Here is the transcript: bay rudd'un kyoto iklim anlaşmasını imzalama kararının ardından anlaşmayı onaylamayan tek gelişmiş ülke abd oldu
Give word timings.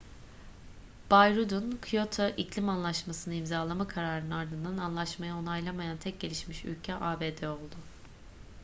bay 1.09 1.33
rudd'un 1.35 1.77
kyoto 1.85 2.27
iklim 2.37 2.69
anlaşmasını 2.69 3.33
imzalama 3.33 3.87
kararının 3.87 4.31
ardından 4.31 4.77
anlaşmayı 4.77 5.35
onaylamayan 5.35 5.97
tek 5.97 6.19
gelişmiş 6.19 6.65
ülke 6.65 6.95
abd 6.95 7.43
oldu 7.43 7.75